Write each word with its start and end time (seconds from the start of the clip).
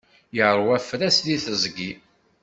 Yeṛwa 0.35 0.71
afras 0.77 1.17
di 1.25 1.37
teẓgi. 1.43 1.91